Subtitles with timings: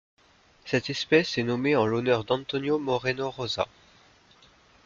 [0.65, 3.67] Cette espèce est nommée en l'honneur d'Antonio Moreno Rosa.